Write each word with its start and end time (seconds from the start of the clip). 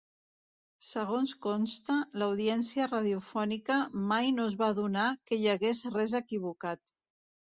Segons 0.85 1.33
consta, 1.45 1.97
l'audiència 2.21 2.87
radiofònica 2.87 3.77
mai 4.13 4.33
no 4.39 4.47
es 4.53 4.57
va 4.63 4.69
adonar 4.75 5.05
que 5.31 5.39
hi 5.43 5.47
hagués 5.53 5.83
res 5.99 6.19
equivocat. 6.21 6.95